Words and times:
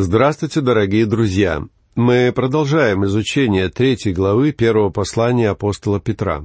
Здравствуйте, 0.00 0.60
дорогие 0.60 1.06
друзья! 1.06 1.64
Мы 1.96 2.32
продолжаем 2.32 3.04
изучение 3.06 3.68
третьей 3.68 4.12
главы 4.12 4.52
первого 4.52 4.90
послания 4.90 5.48
апостола 5.48 5.98
Петра. 5.98 6.44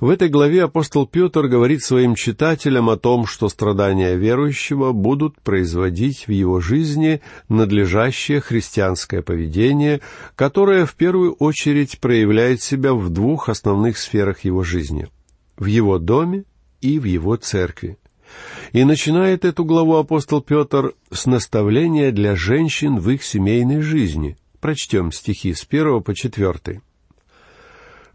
В 0.00 0.08
этой 0.08 0.30
главе 0.30 0.64
апостол 0.64 1.06
Петр 1.06 1.46
говорит 1.46 1.82
своим 1.82 2.14
читателям 2.14 2.88
о 2.88 2.96
том, 2.96 3.26
что 3.26 3.50
страдания 3.50 4.14
верующего 4.14 4.92
будут 4.92 5.42
производить 5.42 6.26
в 6.26 6.30
его 6.30 6.58
жизни 6.60 7.20
надлежащее 7.50 8.40
христианское 8.40 9.20
поведение, 9.20 10.00
которое 10.34 10.86
в 10.86 10.94
первую 10.94 11.34
очередь 11.34 12.00
проявляет 12.00 12.62
себя 12.62 12.94
в 12.94 13.10
двух 13.10 13.50
основных 13.50 13.98
сферах 13.98 14.40
его 14.40 14.62
жизни– 14.62 15.06
в 15.58 15.66
его 15.66 15.98
доме 15.98 16.44
и 16.80 16.98
в 16.98 17.04
его 17.04 17.36
церкви. 17.36 17.98
И 18.72 18.84
начинает 18.84 19.44
эту 19.44 19.64
главу 19.64 19.96
апостол 19.96 20.40
Петр 20.40 20.94
с 21.10 21.26
наставления 21.26 22.10
для 22.10 22.36
женщин 22.36 22.98
в 22.98 23.10
их 23.10 23.22
семейной 23.22 23.82
жизни. 23.82 24.36
Прочтем 24.60 25.12
стихи 25.12 25.54
с 25.54 25.64
первого 25.64 26.00
по 26.00 26.14
четвертый. 26.14 26.80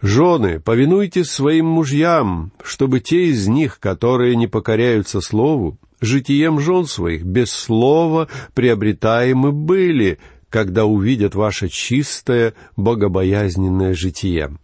«Жены, 0.02 0.60
повинуйтесь 0.60 1.30
своим 1.30 1.66
мужьям, 1.66 2.52
чтобы 2.64 3.00
те 3.00 3.28
из 3.28 3.48
них, 3.48 3.80
которые 3.80 4.36
не 4.36 4.48
покоряются 4.48 5.22
слову, 5.22 5.80
житием 6.02 6.60
жен 6.60 6.86
своих 6.86 7.24
без 7.24 7.52
слова 7.52 8.28
приобретаемы 8.54 9.52
были, 9.52 10.20
когда 10.50 10.86
увидят 10.86 11.34
ваше 11.34 11.68
чистое, 11.68 12.54
богобоязненное 12.76 13.94
житие. 13.94 14.58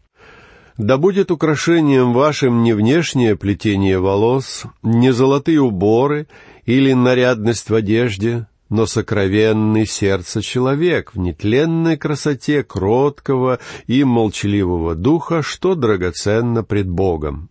Да 0.78 0.98
будет 0.98 1.30
украшением 1.30 2.14
вашим 2.14 2.64
не 2.64 2.74
внешнее 2.74 3.36
плетение 3.36 4.00
волос, 4.00 4.64
не 4.82 5.14
золотые 5.14 5.62
уборы 5.62 6.28
или 6.66 6.94
нарядность 6.94 7.70
в 7.70 7.76
одежде, 7.76 8.48
но 8.70 8.88
сокровенный 8.88 9.86
сердце 9.86 10.42
человек 10.42 11.14
в 11.14 11.20
нетленной 11.20 11.96
красоте 11.96 12.64
кроткого 12.64 13.60
и 13.86 14.04
молчаливого 14.04 14.96
духа, 14.96 15.44
что 15.44 15.76
драгоценно 15.76 16.64
пред 16.64 16.90
Богом. 16.90 17.50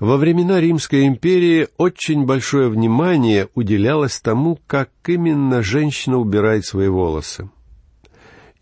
Во 0.00 0.16
времена 0.16 0.60
Римской 0.60 1.06
империи 1.06 1.68
очень 1.78 2.24
большое 2.24 2.68
внимание 2.68 3.48
уделялось 3.54 4.20
тому, 4.20 4.58
как 4.66 4.90
именно 5.06 5.62
женщина 5.62 6.18
убирает 6.18 6.66
свои 6.66 6.88
волосы. 6.88 7.48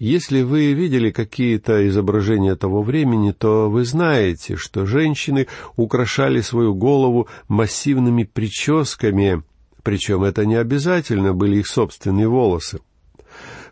Если 0.00 0.40
вы 0.40 0.72
видели 0.72 1.10
какие-то 1.10 1.86
изображения 1.86 2.56
того 2.56 2.82
времени, 2.82 3.32
то 3.32 3.68
вы 3.68 3.84
знаете, 3.84 4.56
что 4.56 4.86
женщины 4.86 5.46
украшали 5.76 6.40
свою 6.40 6.74
голову 6.74 7.28
массивными 7.48 8.24
прическами, 8.24 9.42
причем 9.82 10.24
это 10.24 10.46
не 10.46 10.54
обязательно 10.54 11.34
были 11.34 11.58
их 11.58 11.66
собственные 11.66 12.28
волосы. 12.28 12.80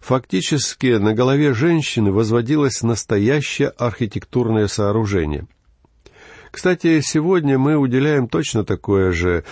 Фактически 0.01 0.99
на 0.99 1.15
голове 1.15 1.55
женщины 1.55 2.13
возводилось 2.13 2.83
настоящее 2.83 3.71
архитектурное 3.71 4.67
сооружение. 4.67 5.49
Кстати, 6.51 7.01
сегодня 7.01 7.59
мы 7.59 7.77
уделяем 7.77 8.29
точно 8.29 8.67
такое 8.67 9.13
же 9.13 9.45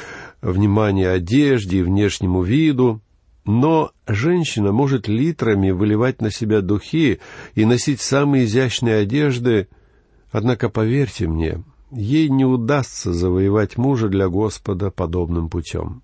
внимание 0.42 1.08
одежде 1.08 1.78
и 1.78 1.82
внешнему 1.82 2.42
виду, 2.42 3.00
но 3.46 3.92
женщина 4.08 4.72
может 4.72 5.06
литрами 5.06 5.70
выливать 5.70 6.20
на 6.20 6.30
себя 6.30 6.60
духи 6.60 7.20
и 7.54 7.64
носить 7.64 8.00
самые 8.00 8.44
изящные 8.44 8.96
одежды, 8.96 9.68
однако, 10.32 10.68
поверьте 10.68 11.28
мне, 11.28 11.62
ей 11.92 12.28
не 12.28 12.44
удастся 12.44 13.12
завоевать 13.12 13.76
мужа 13.76 14.08
для 14.08 14.28
Господа 14.28 14.90
подобным 14.90 15.48
путем. 15.48 16.02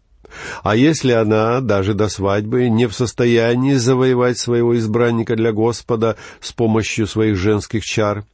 А 0.62 0.76
если 0.76 1.12
она 1.12 1.60
даже 1.60 1.94
до 1.94 2.08
свадьбы 2.08 2.70
не 2.70 2.86
в 2.86 2.94
состоянии 2.94 3.74
завоевать 3.74 4.38
своего 4.38 4.76
избранника 4.78 5.36
для 5.36 5.52
Господа 5.52 6.16
с 6.40 6.52
помощью 6.52 7.06
своих 7.06 7.36
женских 7.36 7.84
чар, 7.84 8.24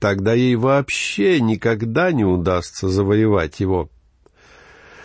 тогда 0.00 0.32
ей 0.32 0.56
вообще 0.56 1.40
никогда 1.40 2.10
не 2.12 2.24
удастся 2.24 2.88
завоевать 2.88 3.60
его. 3.60 3.88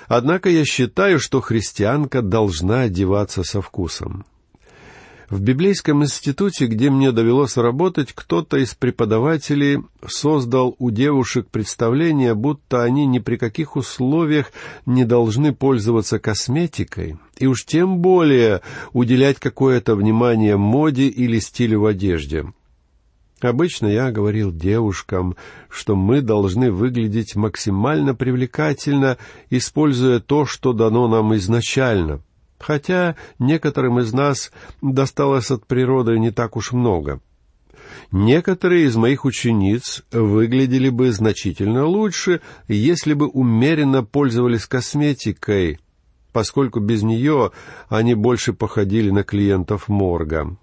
Однако 0.10 0.50
я 0.50 0.66
считаю, 0.66 1.20
что 1.20 1.40
христианка 1.40 2.24
должна 2.24 2.82
одеваться 2.82 3.44
со 3.44 3.62
вкусом. 3.62 4.26
В 5.30 5.40
библейском 5.40 6.04
институте, 6.04 6.66
где 6.66 6.90
мне 6.90 7.12
довелось 7.12 7.56
работать, 7.58 8.14
кто-то 8.16 8.58
из 8.58 8.74
преподавателей 8.74 9.84
создал 10.08 10.76
у 10.80 10.90
девушек 10.90 11.48
представление, 11.52 12.34
будто 12.34 12.82
они 12.82 13.06
ни 13.06 13.20
при 13.20 13.36
каких 13.36 13.76
условиях 13.76 14.52
не 14.88 15.06
должны 15.06 15.54
пользоваться 15.54 16.18
косметикой, 16.18 17.18
и 17.38 17.46
уж 17.46 17.64
тем 17.66 18.00
более 18.00 18.62
уделять 18.94 19.38
какое-то 19.38 19.96
внимание 19.96 20.58
моде 20.58 21.08
или 21.08 21.38
стилю 21.38 21.82
в 21.82 21.86
одежде. 21.86 22.52
Обычно 23.42 23.88
я 23.88 24.12
говорил 24.12 24.52
девушкам, 24.52 25.36
что 25.70 25.96
мы 25.96 26.22
должны 26.22 26.72
выглядеть 26.72 27.36
максимально 27.36 28.14
привлекательно, 28.14 29.18
используя 29.50 30.20
то, 30.20 30.46
что 30.46 30.74
дано 30.74 31.08
нам 31.08 31.34
изначально, 31.36 32.22
хотя 32.60 33.16
некоторым 33.40 34.00
из 34.00 34.12
нас 34.12 34.52
досталось 34.82 35.52
от 35.52 35.66
природы 35.66 36.20
не 36.20 36.32
так 36.32 36.58
уж 36.58 36.74
много. 36.74 37.22
Некоторые 38.12 38.86
из 38.86 38.96
моих 38.96 39.24
учениц 39.24 40.04
выглядели 40.12 40.90
бы 40.90 41.12
значительно 41.12 41.86
лучше, 41.86 42.42
если 42.68 43.14
бы 43.14 43.28
умеренно 43.28 44.04
пользовались 44.04 44.66
косметикой, 44.66 45.80
поскольку 46.34 46.80
без 46.80 47.04
нее 47.04 47.52
они 47.88 48.16
больше 48.16 48.54
походили 48.54 49.12
на 49.12 49.24
клиентов 49.24 49.88
морга. 49.88 50.58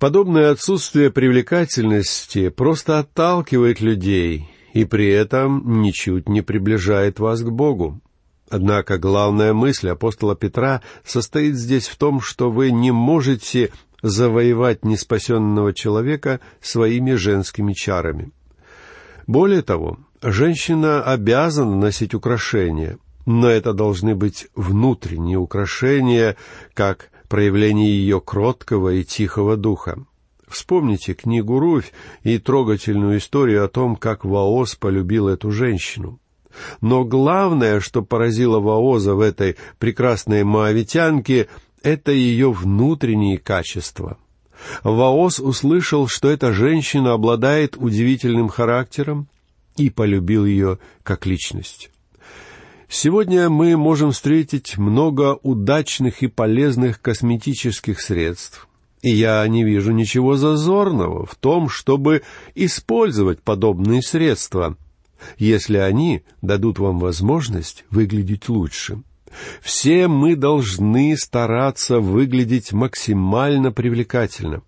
Подобное 0.00 0.50
отсутствие 0.50 1.10
привлекательности 1.10 2.48
просто 2.48 3.00
отталкивает 3.00 3.82
людей 3.82 4.48
и 4.72 4.86
при 4.86 5.10
этом 5.10 5.82
ничуть 5.82 6.26
не 6.26 6.40
приближает 6.40 7.18
вас 7.18 7.42
к 7.42 7.50
Богу. 7.50 8.00
Однако 8.48 8.96
главная 8.96 9.52
мысль 9.52 9.90
апостола 9.90 10.34
Петра 10.34 10.80
состоит 11.04 11.54
здесь 11.54 11.86
в 11.86 11.96
том, 11.96 12.22
что 12.22 12.50
вы 12.50 12.70
не 12.70 12.92
можете 12.92 13.72
завоевать 14.00 14.86
неспасенного 14.86 15.74
человека 15.74 16.40
своими 16.62 17.12
женскими 17.12 17.74
чарами. 17.74 18.32
Более 19.26 19.60
того, 19.60 19.98
женщина 20.22 21.02
обязана 21.02 21.76
носить 21.76 22.14
украшения, 22.14 22.96
но 23.26 23.50
это 23.50 23.74
должны 23.74 24.14
быть 24.14 24.48
внутренние 24.54 25.36
украшения, 25.36 26.36
как 26.72 27.10
проявление 27.30 27.88
ее 27.88 28.20
кроткого 28.20 28.92
и 28.92 29.04
тихого 29.04 29.56
духа. 29.56 30.04
Вспомните 30.48 31.14
книгу 31.14 31.60
«Руфь» 31.60 31.92
и 32.24 32.38
трогательную 32.38 33.18
историю 33.18 33.64
о 33.64 33.68
том, 33.68 33.94
как 33.94 34.24
Ваос 34.24 34.74
полюбил 34.74 35.28
эту 35.28 35.52
женщину. 35.52 36.18
Но 36.80 37.04
главное, 37.04 37.78
что 37.78 38.02
поразило 38.02 38.58
Ваоза 38.58 39.14
в 39.14 39.20
этой 39.20 39.56
прекрасной 39.78 40.42
моавитянке, 40.42 41.48
это 41.84 42.10
ее 42.10 42.50
внутренние 42.50 43.38
качества. 43.38 44.18
Ваос 44.82 45.38
услышал, 45.38 46.08
что 46.08 46.28
эта 46.28 46.52
женщина 46.52 47.12
обладает 47.12 47.76
удивительным 47.76 48.48
характером 48.48 49.28
и 49.76 49.88
полюбил 49.88 50.44
ее 50.44 50.80
как 51.04 51.26
личность. 51.26 51.90
Сегодня 52.92 53.48
мы 53.48 53.76
можем 53.76 54.10
встретить 54.10 54.76
много 54.76 55.38
удачных 55.44 56.24
и 56.24 56.26
полезных 56.26 57.00
косметических 57.00 58.00
средств, 58.00 58.66
и 59.00 59.10
я 59.10 59.46
не 59.46 59.62
вижу 59.62 59.92
ничего 59.92 60.34
зазорного 60.34 61.24
в 61.24 61.36
том, 61.36 61.68
чтобы 61.68 62.22
использовать 62.56 63.40
подобные 63.42 64.02
средства, 64.02 64.76
если 65.38 65.76
они 65.76 66.24
дадут 66.42 66.80
вам 66.80 66.98
возможность 66.98 67.84
выглядеть 67.90 68.48
лучше. 68.48 69.00
Все 69.62 70.08
мы 70.08 70.34
должны 70.34 71.16
стараться 71.16 72.00
выглядеть 72.00 72.72
максимально 72.72 73.70
привлекательно. 73.70 74.62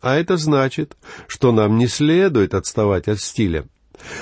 А 0.00 0.14
это 0.14 0.36
значит, 0.36 0.96
что 1.26 1.50
нам 1.50 1.76
не 1.76 1.88
следует 1.88 2.54
отставать 2.54 3.08
от 3.08 3.18
стиля. 3.18 3.66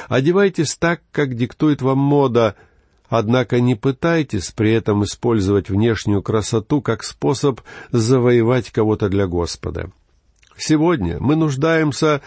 Одевайтесь 0.09 0.75
так, 0.75 1.03
как 1.13 1.35
диктует 1.35 1.83
вам 1.83 1.99
мода– 1.99 2.57
Однако 3.13 3.61
не 3.61 3.75
пытайтесь 3.75 4.53
при 4.53 4.73
этом 4.73 5.05
использовать 5.05 5.69
внешнюю 5.69 6.23
красоту 6.23 6.81
как 6.81 7.05
способ 7.05 7.61
завоевать 7.91 8.71
кого-то 8.71 9.11
для 9.11 9.27
Господа. 9.27 9.93
Сегодня 10.57 11.19
мы 11.21 11.37
нуждаемся 11.37 12.23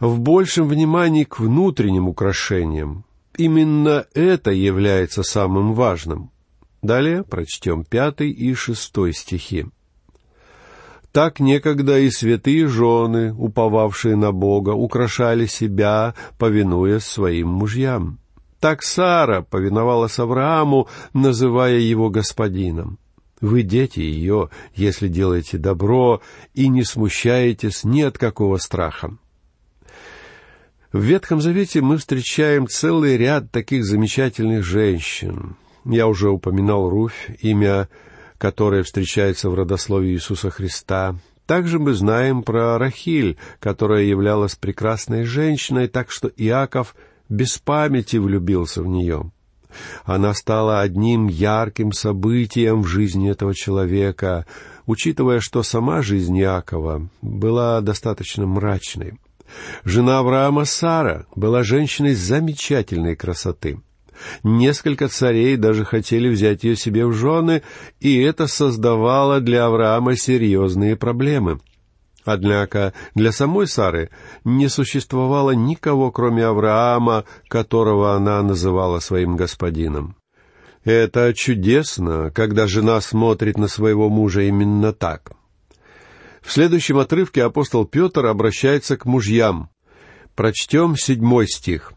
в 0.00 0.18
большем 0.18 0.66
внимании 0.66 1.22
к 1.22 1.38
внутренним 1.38 2.08
украшениям. 2.08 3.04
Именно 3.36 4.06
это 4.14 4.50
является 4.50 5.22
самым 5.22 5.74
важным. 5.74 6.32
Далее 6.82 7.22
прочтем 7.22 7.84
пятый 7.84 8.32
и 8.32 8.52
шестой 8.54 9.12
стихи. 9.12 9.66
Так 11.12 11.38
некогда 11.38 12.00
и 12.00 12.10
святые 12.10 12.66
жены, 12.66 13.32
уповавшие 13.32 14.16
на 14.16 14.32
Бога, 14.32 14.70
украшали 14.70 15.46
себя, 15.46 16.16
повинуясь 16.36 17.04
своим 17.04 17.46
мужьям. 17.46 18.18
Так 18.60 18.82
Сара 18.82 19.42
повиновалась 19.42 20.18
Аврааму, 20.18 20.88
называя 21.12 21.78
его 21.78 22.10
господином. 22.10 22.98
Вы 23.40 23.62
дети 23.62 24.00
ее, 24.00 24.48
если 24.74 25.08
делаете 25.08 25.58
добро 25.58 26.22
и 26.54 26.68
не 26.68 26.84
смущаетесь 26.84 27.84
ни 27.84 28.00
от 28.00 28.16
какого 28.16 28.56
страха. 28.56 29.16
В 30.92 31.02
Ветхом 31.02 31.42
Завете 31.42 31.82
мы 31.82 31.98
встречаем 31.98 32.66
целый 32.66 33.18
ряд 33.18 33.50
таких 33.50 33.84
замечательных 33.84 34.64
женщин. 34.64 35.56
Я 35.84 36.06
уже 36.06 36.30
упоминал 36.30 36.88
Руфь, 36.88 37.28
имя 37.42 37.88
которое 38.38 38.82
встречается 38.82 39.50
в 39.50 39.54
родословии 39.54 40.12
Иисуса 40.12 40.50
Христа. 40.50 41.16
Также 41.46 41.78
мы 41.78 41.94
знаем 41.94 42.42
про 42.42 42.78
Рахиль, 42.78 43.36
которая 43.60 44.02
являлась 44.02 44.56
прекрасной 44.56 45.24
женщиной, 45.24 45.88
так 45.88 46.10
что 46.10 46.28
Иаков 46.28 46.96
без 47.28 47.58
памяти 47.58 48.16
влюбился 48.16 48.82
в 48.82 48.86
нее. 48.86 49.30
Она 50.04 50.32
стала 50.34 50.80
одним 50.80 51.26
ярким 51.28 51.92
событием 51.92 52.82
в 52.82 52.86
жизни 52.86 53.30
этого 53.30 53.54
человека, 53.54 54.46
учитывая, 54.86 55.40
что 55.40 55.62
сама 55.62 56.02
жизнь 56.02 56.38
Иакова 56.38 57.08
была 57.20 57.80
достаточно 57.80 58.46
мрачной. 58.46 59.18
Жена 59.84 60.18
Авраама 60.18 60.64
Сара 60.64 61.26
была 61.34 61.62
женщиной 61.62 62.14
замечательной 62.14 63.16
красоты. 63.16 63.80
Несколько 64.42 65.08
царей 65.08 65.56
даже 65.56 65.84
хотели 65.84 66.28
взять 66.28 66.64
ее 66.64 66.74
себе 66.74 67.06
в 67.06 67.12
жены, 67.12 67.62
и 68.00 68.18
это 68.18 68.46
создавало 68.46 69.40
для 69.40 69.66
Авраама 69.66 70.16
серьезные 70.16 70.96
проблемы. 70.96 71.60
Однако 72.26 72.92
для 73.14 73.30
самой 73.30 73.68
Сары 73.68 74.10
не 74.44 74.68
существовало 74.68 75.52
никого, 75.52 76.10
кроме 76.10 76.44
Авраама, 76.44 77.24
которого 77.46 78.14
она 78.14 78.42
называла 78.42 78.98
своим 78.98 79.36
господином. 79.36 80.16
Это 80.82 81.32
чудесно, 81.34 82.32
когда 82.34 82.66
жена 82.66 83.00
смотрит 83.00 83.58
на 83.58 83.68
своего 83.68 84.08
мужа 84.08 84.42
именно 84.42 84.92
так. 84.92 85.32
В 86.42 86.50
следующем 86.50 86.98
отрывке 86.98 87.44
апостол 87.44 87.86
Петр 87.86 88.26
обращается 88.26 88.96
к 88.96 89.04
мужьям. 89.04 89.70
Прочтем 90.34 90.96
седьмой 90.96 91.46
стих. 91.46 91.92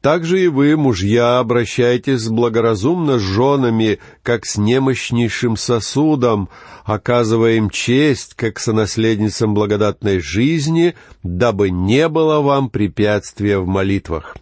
«Также 0.00 0.44
и 0.44 0.48
вы, 0.48 0.76
мужья, 0.76 1.38
обращайтесь 1.38 2.28
благоразумно 2.28 3.18
с 3.18 3.22
женами, 3.22 3.98
как 4.22 4.46
с 4.46 4.56
немощнейшим 4.56 5.56
сосудом, 5.56 6.48
оказывая 6.84 7.54
им 7.54 7.70
честь, 7.70 8.34
как 8.34 8.60
сонаследницам 8.60 9.54
благодатной 9.54 10.20
жизни, 10.20 10.94
дабы 11.22 11.70
не 11.70 12.08
было 12.08 12.40
вам 12.40 12.70
препятствия 12.70 13.58
в 13.58 13.66
молитвах». 13.66 14.36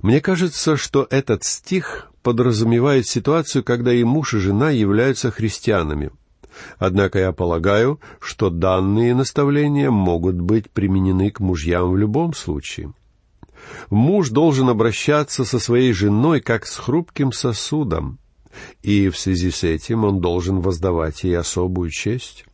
Мне 0.00 0.20
кажется, 0.20 0.76
что 0.76 1.06
этот 1.10 1.44
стих 1.44 2.10
подразумевает 2.22 3.06
ситуацию, 3.06 3.64
когда 3.64 3.92
и 3.92 4.04
муж, 4.04 4.34
и 4.34 4.38
жена 4.38 4.70
являются 4.70 5.30
христианами— 5.30 6.10
Однако 6.78 7.18
я 7.18 7.32
полагаю, 7.32 8.00
что 8.20 8.50
данные 8.50 9.14
наставления 9.14 9.90
могут 9.90 10.40
быть 10.40 10.70
применены 10.70 11.30
к 11.30 11.40
мужьям 11.40 11.90
в 11.90 11.96
любом 11.96 12.34
случае. 12.34 12.92
Муж 13.90 14.30
должен 14.30 14.68
обращаться 14.68 15.44
со 15.44 15.58
своей 15.58 15.92
женой 15.92 16.40
как 16.40 16.66
с 16.66 16.76
хрупким 16.76 17.32
сосудом, 17.32 18.18
и 18.82 19.08
в 19.08 19.18
связи 19.18 19.50
с 19.50 19.64
этим 19.64 20.04
он 20.04 20.20
должен 20.20 20.60
воздавать 20.60 21.24
ей 21.24 21.36
особую 21.36 21.90
честь. 21.90 22.44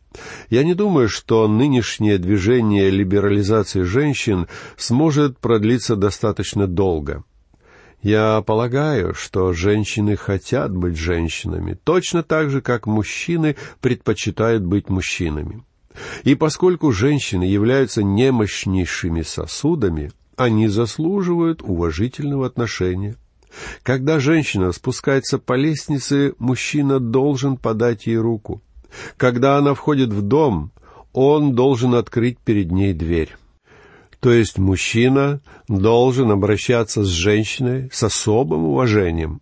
Я 0.49 0.63
не 0.63 0.73
думаю, 0.73 1.09
что 1.09 1.47
нынешнее 1.47 2.17
движение 2.17 2.89
либерализации 2.89 3.81
женщин 3.81 4.47
сможет 4.77 5.39
продлиться 5.39 5.95
достаточно 5.95 6.67
долго— 6.67 7.23
я 8.05 8.43
полагаю, 8.45 9.15
что 9.15 9.51
женщины 9.53 10.15
хотят 10.15 10.71
быть 10.71 10.95
женщинами, 10.95 11.75
точно 11.83 12.21
так 12.21 12.51
же, 12.51 12.61
как 12.61 12.85
мужчины 12.85 13.55
предпочитают 13.81 14.61
быть 14.61 14.89
мужчинами. 14.89 15.63
И 16.23 16.35
поскольку 16.35 16.91
женщины 16.91 17.45
являются 17.45 18.03
немощнейшими 18.03 19.23
сосудами, 19.23 20.11
они 20.37 20.67
заслуживают 20.67 21.61
уважительного 21.61 22.47
отношения. 22.47 23.15
Когда 23.83 24.19
женщина 24.19 24.71
спускается 24.71 25.39
по 25.39 25.53
лестнице, 25.53 26.33
мужчина 26.39 26.99
должен 26.99 27.57
подать 27.57 28.07
ей 28.07 28.17
руку. 28.17 28.61
Когда 29.17 29.57
она 29.57 29.73
входит 29.73 30.09
в 30.09 30.21
дом, 30.21 30.71
он 31.13 31.55
должен 31.55 31.95
открыть 31.95 32.39
перед 32.39 32.71
ней 32.71 32.93
дверь. 32.93 33.35
То 34.19 34.31
есть 34.31 34.57
мужчина 34.57 35.41
должен 35.67 36.31
обращаться 36.31 37.03
с 37.03 37.07
женщиной 37.07 37.89
с 37.93 38.03
особым 38.03 38.65
уважением. 38.65 39.41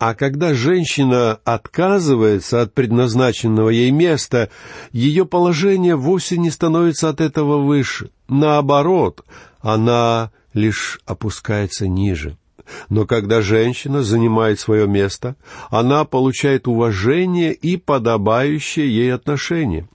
А 0.00 0.14
когда 0.14 0.54
женщина 0.54 1.38
отказывается 1.44 2.62
от 2.62 2.72
предназначенного 2.72 3.68
ей 3.68 3.90
места, 3.90 4.48
ее 4.92 5.26
положение 5.26 5.94
вовсе 5.94 6.38
не 6.38 6.48
становится 6.48 7.10
от 7.10 7.20
этого 7.20 7.58
выше. 7.58 8.10
Наоборот, 8.26 9.22
она 9.60 10.30
лишь 10.54 11.00
опускается 11.04 11.86
ниже. 11.86 12.38
Но 12.88 13.04
когда 13.04 13.42
женщина 13.42 14.02
занимает 14.02 14.58
свое 14.58 14.88
место, 14.88 15.36
она 15.68 16.04
получает 16.06 16.66
уважение 16.66 17.52
и 17.52 17.76
подобающее 17.76 18.88
ей 18.88 19.12
отношение. 19.12 19.86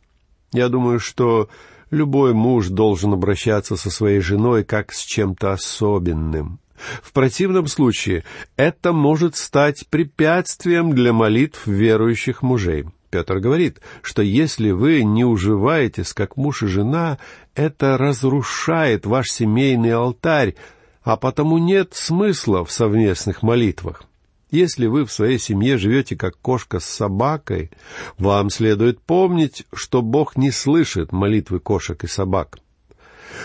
Я 0.54 0.70
думаю, 0.70 1.00
что 1.00 1.50
Любой 1.92 2.34
муж 2.34 2.70
должен 2.70 3.14
обращаться 3.14 3.76
со 3.76 3.90
своей 3.90 4.20
женой 4.20 4.64
как 4.64 4.92
с 4.92 5.02
чем-то 5.02 5.54
особенным. 5.54 6.60
В 7.02 7.12
противном 7.14 7.68
случае 7.68 8.24
это 8.58 8.94
может 8.94 9.36
стать 9.36 9.88
препятствием 9.90 10.94
для 10.94 11.14
молитв 11.14 11.68
верующих 11.68 12.42
мужей. 12.42 12.86
Петр 13.10 13.40
говорит, 13.40 13.80
что 14.02 14.22
если 14.22 14.72
вы 14.72 15.04
не 15.04 15.24
уживаетесь 15.24 16.14
как 16.14 16.36
муж 16.36 16.64
и 16.64 16.68
жена, 16.68 17.18
это 17.54 17.98
разрушает 17.98 19.06
ваш 19.06 19.30
семейный 19.30 19.94
алтарь, 19.94 20.56
а 21.02 21.16
потому 21.16 21.58
нет 21.58 21.92
смысла 21.94 22.66
в 22.66 22.72
совместных 22.72 23.42
молитвах. 23.42 24.04
Если 24.52 24.88
вы 24.88 25.06
в 25.06 25.12
своей 25.12 25.40
семье 25.40 25.78
живете 25.78 26.16
как 26.16 26.38
кошка 26.40 26.80
с 26.80 26.86
собакой, 26.86 27.72
вам 28.18 28.50
следует 28.50 29.02
помнить, 29.02 29.66
что 29.74 30.02
Бог 30.02 30.38
не 30.38 30.52
слышит 30.52 31.12
молитвы 31.12 31.60
кошек 31.60 32.04
и 32.04 32.08
собак. 32.08 32.58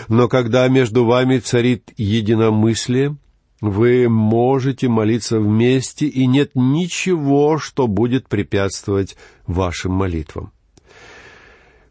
Но 0.07 0.27
когда 0.27 0.67
между 0.67 1.05
вами 1.05 1.39
царит 1.39 1.91
единомыслие, 1.97 3.17
вы 3.61 4.09
можете 4.09 4.89
молиться 4.89 5.39
вместе, 5.39 6.07
и 6.07 6.25
нет 6.25 6.51
ничего, 6.55 7.59
что 7.59 7.87
будет 7.87 8.27
препятствовать 8.27 9.15
вашим 9.45 9.93
молитвам. 9.93 10.51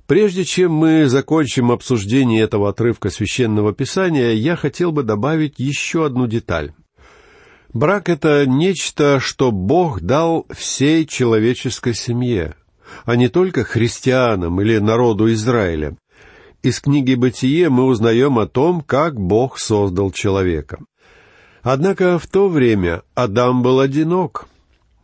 Прежде 0.06 0.44
чем 0.44 0.72
мы 0.72 1.06
закончим 1.06 1.70
обсуждение 1.70 2.42
этого 2.42 2.68
отрывка 2.68 3.10
священного 3.10 3.72
писания, 3.72 4.32
я 4.32 4.56
хотел 4.56 4.90
бы 4.90 5.04
добавить 5.04 5.60
еще 5.60 6.04
одну 6.04 6.26
деталь. 6.26 6.72
Брак— 7.72 8.08
это 8.08 8.44
нечто, 8.46 9.20
что 9.20 9.52
Бог 9.52 10.00
дал 10.00 10.46
всей 10.50 11.06
человеческой 11.06 11.94
семье, 11.94 12.56
а 13.04 13.14
не 13.14 13.28
только 13.28 13.62
христианам 13.62 14.60
или 14.60 14.78
народу 14.78 15.32
Израиля. 15.32 15.96
Из 16.64 16.80
книги 16.80 17.14
«Бытие» 17.14 17.68
мы 17.68 17.84
узнаем 17.84 18.40
о 18.40 18.48
том, 18.48 18.80
как 18.80 19.14
Бог 19.18 19.58
создал 19.58 20.10
человека. 20.10 20.80
Однако 21.62 22.18
в 22.18 22.26
то 22.26 22.48
время 22.48 23.02
Адам 23.14 23.62
был 23.62 23.80
одинок. 23.80 24.46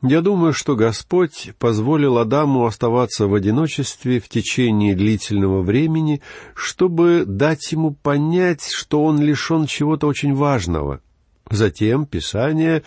Я 0.03 0.21
думаю, 0.21 0.53
что 0.53 0.77
Господь 0.77 1.53
позволил 1.59 2.19
Адаму 2.19 2.67
оставаться 2.67 3.27
в 3.27 3.35
одиночестве 3.35 4.21
в 4.21 4.29
течение 4.29 4.95
длительного 4.95 5.63
времени, 5.63 6.23
чтобы 6.55 7.25
дать 7.27 7.73
ему 7.73 7.93
понять, 7.93 8.69
что 8.71 9.05
он 9.05 9.21
лишен 9.21 9.67
чего-то 9.67 10.07
очень 10.07 10.35
важного— 10.35 11.01
Затем 11.51 12.07
Писание 12.07 12.83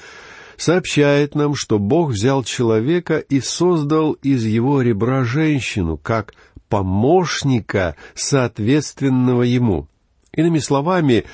сообщает 0.58 1.36
нам, 1.36 1.56
что 1.56 1.80
Бог 1.80 2.12
взял 2.12 2.44
человека 2.44 3.18
и 3.18 3.40
создал 3.40 4.14
из 4.14 4.44
его 4.44 4.82
ребра 4.82 5.24
женщину, 5.24 5.98
как 5.98 6.34
помощника, 6.68 7.96
соответственного 8.16 9.44
ему. 9.44 9.88
Иными 10.34 10.60
словами, 10.60 11.26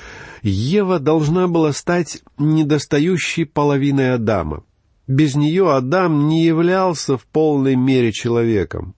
Ева 0.42 0.98
должна 0.98 1.48
была 1.48 1.72
стать 1.72 2.22
недостающей 2.38 3.44
половиной 3.44 4.14
Адама. 4.14 4.64
Без 5.06 5.34
нее 5.34 5.72
Адам 5.72 6.28
не 6.28 6.44
являлся 6.44 7.16
в 7.16 7.26
полной 7.26 7.76
мере 7.76 8.12
человеком. 8.12 8.94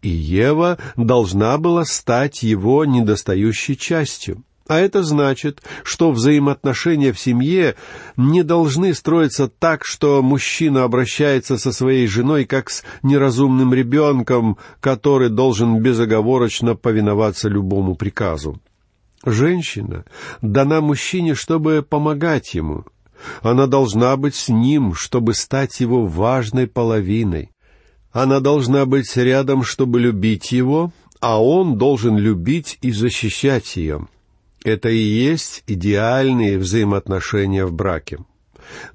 И 0.00 0.08
Ева 0.08 0.78
должна 0.96 1.58
была 1.58 1.84
стать 1.84 2.42
его 2.42 2.84
недостающей 2.84 3.76
частью. 3.76 4.42
А 4.68 4.78
это 4.78 5.02
значит, 5.02 5.60
что 5.82 6.12
взаимоотношения 6.12 7.12
в 7.12 7.18
семье 7.18 7.74
не 8.16 8.42
должны 8.42 8.94
строиться 8.94 9.48
так, 9.48 9.84
что 9.84 10.22
мужчина 10.22 10.84
обращается 10.84 11.58
со 11.58 11.72
своей 11.72 12.06
женой 12.06 12.44
как 12.44 12.70
с 12.70 12.84
неразумным 13.02 13.74
ребенком, 13.74 14.56
который 14.80 15.28
должен 15.28 15.80
безоговорочно 15.80 16.76
повиноваться 16.76 17.48
любому 17.48 17.96
приказу. 17.96 18.60
Женщина 19.24 20.04
дана 20.40 20.80
мужчине, 20.80 21.34
чтобы 21.34 21.84
помогать 21.88 22.54
ему. 22.54 22.84
Она 23.40 23.66
должна 23.66 24.16
быть 24.16 24.34
с 24.34 24.48
ним, 24.48 24.94
чтобы 24.94 25.34
стать 25.34 25.78
его 25.80 26.06
важной 26.06 26.66
половиной. 26.66 27.50
Она 28.10 28.40
должна 28.40 28.84
быть 28.84 29.16
рядом, 29.16 29.62
чтобы 29.62 30.00
любить 30.00 30.50
его, 30.50 30.92
а 31.20 31.42
он 31.42 31.78
должен 31.78 32.18
любить 32.18 32.78
и 32.82 32.90
защищать 32.90 33.76
ее. 33.76 34.08
Это 34.64 34.88
и 34.88 34.98
есть 34.98 35.62
идеальные 35.66 36.58
взаимоотношения 36.58 37.64
в 37.64 37.72
браке. 37.72 38.18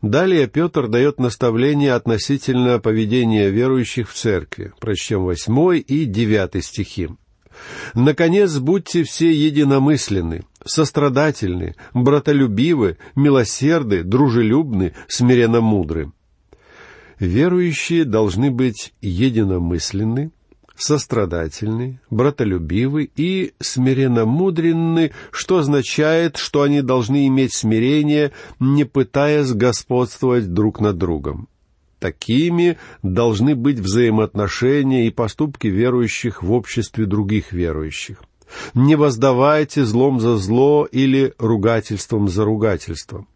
Далее 0.02 0.48
Петр 0.48 0.88
дает 0.88 1.20
наставление 1.20 1.94
относительно 1.94 2.80
поведения 2.80 3.50
верующих 3.50 4.10
в 4.10 4.14
церкви. 4.14 4.72
Прочтем 4.80 5.24
восьмой 5.24 5.80
и 5.80 6.06
девятый 6.06 6.62
стихи. 6.62 7.10
«Наконец, 7.94 8.58
будьте 8.58 9.04
все 9.04 9.32
единомысленны, 9.32 10.44
сострадательны, 10.66 11.76
братолюбивы, 11.94 12.98
милосерды, 13.16 14.04
дружелюбны, 14.04 14.94
смиренно 15.08 15.62
мудры». 15.62 16.12
Верующие 17.20 18.06
должны 18.06 18.52
быть 18.52 18.94
единомысленны, 19.02 20.32
сострадательны, 20.76 22.00
братолюбивы 22.10 23.10
и 23.16 23.54
смиренномудренны, 23.60 25.12
что 25.32 25.58
означает, 25.58 26.38
что 26.38 26.62
они 26.62 26.82
должны 26.82 27.28
иметь 27.28 27.54
смирение, 27.54 28.32
не 28.60 28.84
пытаясь 28.84 29.52
господствовать 29.52 30.54
друг 30.54 30.80
над 30.80 30.98
другом. 30.98 31.48
Такими 32.00 32.78
должны 33.02 33.56
быть 33.56 33.80
взаимоотношения 33.80 35.08
и 35.08 35.12
поступки 35.12 35.68
верующих 35.68 36.44
в 36.44 36.52
обществе 36.52 37.06
других 37.06 37.52
верующих. 37.52 38.22
Не 38.74 38.96
воздавайте 38.96 39.84
злом 39.84 40.20
за 40.20 40.38
зло 40.38 40.88
или 40.90 41.34
ругательством 41.40 42.28
за 42.28 42.46
ругательством. 42.46 43.28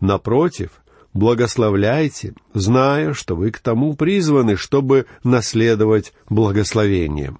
Напротив, 0.00 0.82
благословляйте, 1.14 2.34
зная, 2.52 3.14
что 3.14 3.34
вы 3.34 3.50
к 3.50 3.60
тому 3.60 3.94
призваны, 3.94 4.56
чтобы 4.56 5.06
наследовать 5.24 6.12
благословение. 6.28 7.36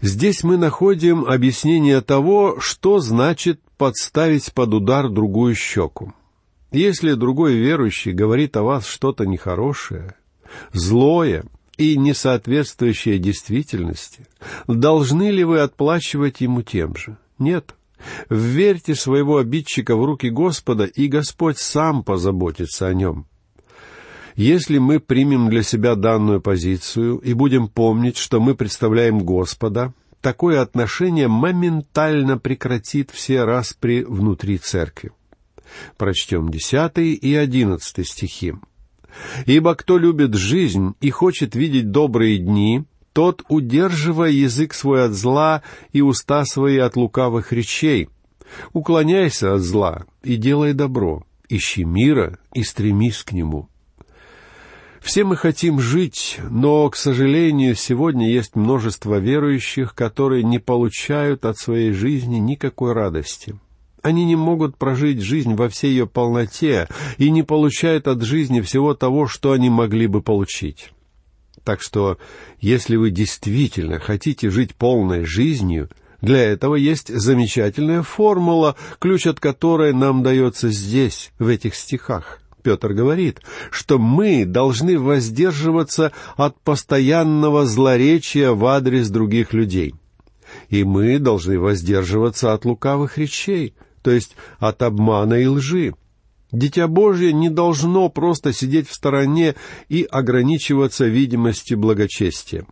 Здесь 0.00 0.42
мы 0.42 0.56
находим 0.56 1.26
объяснение 1.26 2.00
того, 2.00 2.56
что 2.58 3.00
значит 3.00 3.60
подставить 3.76 4.52
под 4.54 4.72
удар 4.72 5.10
другую 5.10 5.54
щеку. 5.54 6.14
Если 6.72 7.14
другой 7.14 7.54
верующий 7.54 8.12
говорит 8.12 8.56
о 8.56 8.62
вас 8.62 8.86
что-то 8.86 9.26
нехорошее, 9.26 10.14
злое 10.72 11.44
и 11.76 11.96
несоответствующее 11.96 13.18
действительности, 13.18 14.26
должны 14.68 15.30
ли 15.30 15.42
вы 15.42 15.60
отплачивать 15.60 16.40
ему 16.40 16.62
тем 16.62 16.96
же? 16.96 17.16
Нет. 17.38 17.74
Вверьте 18.28 18.94
своего 18.94 19.38
обидчика 19.38 19.96
в 19.96 20.04
руки 20.04 20.30
Господа, 20.30 20.84
и 20.84 21.08
Господь 21.08 21.58
сам 21.58 22.04
позаботится 22.04 22.86
о 22.86 22.94
нем. 22.94 23.26
Если 24.36 24.78
мы 24.78 25.00
примем 25.00 25.50
для 25.50 25.62
себя 25.62 25.96
данную 25.96 26.40
позицию 26.40 27.18
и 27.18 27.34
будем 27.34 27.68
помнить, 27.68 28.16
что 28.16 28.40
мы 28.40 28.54
представляем 28.54 29.18
Господа, 29.18 29.92
такое 30.20 30.62
отношение 30.62 31.28
моментально 31.28 32.38
прекратит 32.38 33.10
все 33.10 33.44
распри 33.44 34.04
внутри 34.06 34.58
церкви. 34.58 35.10
Прочтем 35.96 36.50
десятый 36.50 37.12
и 37.12 37.34
одиннадцатый 37.34 38.04
стихи. 38.04 38.54
«Ибо 39.46 39.74
кто 39.74 39.98
любит 39.98 40.34
жизнь 40.34 40.94
и 41.00 41.10
хочет 41.10 41.54
видеть 41.54 41.90
добрые 41.90 42.38
дни, 42.38 42.84
тот, 43.12 43.42
удерживая 43.48 44.30
язык 44.30 44.72
свой 44.72 45.04
от 45.04 45.12
зла 45.12 45.62
и 45.92 46.00
уста 46.00 46.44
свои 46.44 46.78
от 46.78 46.96
лукавых 46.96 47.52
речей, 47.52 48.08
уклоняйся 48.72 49.54
от 49.54 49.62
зла 49.62 50.04
и 50.22 50.36
делай 50.36 50.74
добро, 50.74 51.24
ищи 51.48 51.84
мира 51.84 52.38
и 52.54 52.62
стремись 52.62 53.22
к 53.22 53.32
нему. 53.32 53.68
Все 55.00 55.24
мы 55.24 55.36
хотим 55.36 55.80
жить, 55.80 56.38
но, 56.50 56.88
к 56.90 56.96
сожалению, 56.96 57.74
сегодня 57.74 58.30
есть 58.30 58.54
множество 58.54 59.18
верующих, 59.18 59.94
которые 59.94 60.44
не 60.44 60.58
получают 60.58 61.46
от 61.46 61.56
своей 61.58 61.92
жизни 61.92 62.36
никакой 62.36 62.92
радости. 62.92 63.58
Они 64.02 64.24
не 64.24 64.36
могут 64.36 64.76
прожить 64.76 65.20
жизнь 65.20 65.54
во 65.54 65.68
всей 65.68 65.90
ее 65.90 66.06
полноте 66.06 66.88
и 67.18 67.30
не 67.30 67.42
получают 67.42 68.08
от 68.08 68.22
жизни 68.22 68.60
всего 68.60 68.94
того, 68.94 69.26
что 69.26 69.52
они 69.52 69.68
могли 69.68 70.06
бы 70.06 70.22
получить. 70.22 70.92
Так 71.64 71.82
что, 71.82 72.16
если 72.60 72.96
вы 72.96 73.10
действительно 73.10 73.98
хотите 73.98 74.48
жить 74.50 74.74
полной 74.74 75.24
жизнью, 75.24 75.90
для 76.22 76.38
этого 76.38 76.74
есть 76.74 77.14
замечательная 77.14 78.02
формула, 78.02 78.76
ключ 78.98 79.26
от 79.26 79.40
которой 79.40 79.92
нам 79.92 80.22
дается 80.22 80.70
здесь, 80.70 81.32
в 81.38 81.48
этих 81.48 81.74
стихах. 81.74 82.40
Петр 82.62 82.92
говорит, 82.92 83.40
что 83.70 83.98
мы 83.98 84.44
должны 84.44 84.98
воздерживаться 84.98 86.12
от 86.36 86.60
постоянного 86.60 87.64
злоречия 87.64 88.50
в 88.50 88.64
адрес 88.66 89.08
других 89.08 89.54
людей. 89.54 89.94
И 90.68 90.84
мы 90.84 91.18
должны 91.18 91.58
воздерживаться 91.58 92.52
от 92.52 92.64
лукавых 92.64 93.16
речей, 93.16 93.74
то 94.02 94.10
есть 94.10 94.36
от 94.58 94.82
обмана 94.82 95.34
и 95.34 95.46
лжи. 95.46 95.94
Дитя 96.52 96.88
Божье 96.88 97.32
не 97.32 97.48
должно 97.48 98.08
просто 98.08 98.52
сидеть 98.52 98.88
в 98.88 98.94
стороне 98.94 99.54
и 99.88 100.02
ограничиваться 100.02 101.06
видимостью 101.06 101.78
благочестия. 101.78 102.66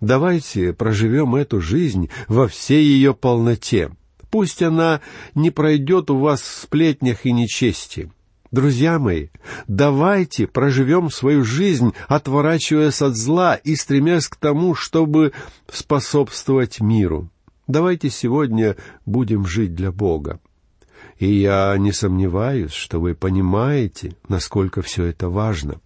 Давайте 0.00 0.72
проживем 0.72 1.34
эту 1.34 1.60
жизнь 1.60 2.08
во 2.28 2.46
всей 2.48 2.84
ее 2.84 3.14
полноте. 3.14 3.90
Пусть 4.30 4.62
она 4.62 5.00
не 5.34 5.50
пройдет 5.50 6.10
у 6.10 6.18
вас 6.18 6.40
в 6.40 6.62
сплетнях 6.62 7.26
и 7.26 7.32
нечести. 7.32 8.10
Друзья 8.52 8.98
мои, 8.98 9.28
давайте 9.68 10.48
проживем 10.48 11.08
свою 11.10 11.44
жизнь, 11.44 11.92
отворачиваясь 12.08 13.00
от 13.00 13.16
зла 13.16 13.54
и 13.54 13.76
стремясь 13.76 14.26
к 14.26 14.36
тому, 14.36 14.74
чтобы 14.74 15.32
способствовать 15.68 16.80
миру. 16.80 17.30
Давайте 17.68 18.10
сегодня 18.10 18.76
будем 19.06 19.46
жить 19.46 19.74
для 19.76 19.92
Бога. 19.92 20.40
И 21.20 21.30
я 21.30 21.76
не 21.76 21.92
сомневаюсь, 21.92 22.72
что 22.72 22.98
вы 22.98 23.14
понимаете, 23.14 24.16
насколько 24.28 24.80
все 24.80 25.04
это 25.04 25.28
важно. 25.28 25.78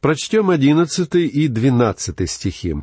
Прочтем 0.00 0.50
одиннадцатый 0.50 1.28
и 1.28 1.46
двенадцатый 1.46 2.26
стихи. 2.26 2.74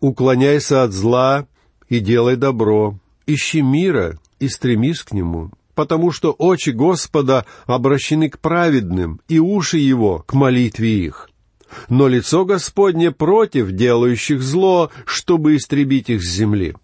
«Уклоняйся 0.00 0.82
от 0.82 0.92
зла 0.92 1.46
и 1.90 2.00
делай 2.00 2.36
добро, 2.36 2.98
ищи 3.26 3.60
мира 3.60 4.18
и 4.40 4.48
стремись 4.48 5.02
к 5.02 5.12
нему, 5.12 5.50
потому 5.74 6.10
что 6.10 6.32
очи 6.32 6.70
Господа 6.70 7.44
обращены 7.66 8.30
к 8.30 8.38
праведным, 8.38 9.20
и 9.28 9.38
уши 9.38 9.76
Его 9.76 10.20
к 10.20 10.32
молитве 10.32 11.04
их. 11.04 11.28
Но 11.90 12.08
лицо 12.08 12.46
Господне 12.46 13.12
против 13.12 13.70
делающих 13.70 14.40
зло, 14.40 14.90
чтобы 15.04 15.54
истребить 15.54 16.08
их 16.08 16.22
с 16.22 16.30
земли. 16.30 16.74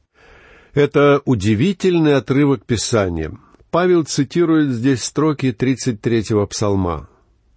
Это 0.75 1.23
удивительный 1.25 2.17
отрывок 2.17 2.65
Писания. 2.65 3.33
Павел 3.71 4.05
цитирует 4.05 4.71
здесь 4.71 5.03
строки 5.03 5.47
33-го 5.47 6.47
псалма. 6.47 7.09